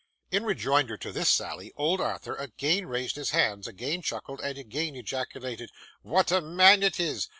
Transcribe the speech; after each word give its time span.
In 0.31 0.45
rejoinder 0.45 0.97
to 0.97 1.11
this 1.11 1.29
sally, 1.29 1.71
old 1.77 2.01
Arthur 2.01 2.33
again 2.33 2.87
raised 2.87 3.17
his 3.17 3.29
hands, 3.29 3.67
again 3.67 4.01
chuckled, 4.01 4.41
and 4.41 4.57
again 4.57 4.95
ejaculated 4.95 5.69
'What 6.01 6.31
a 6.31 6.41
man 6.41 6.81
it 6.81 6.99
is! 6.99 7.29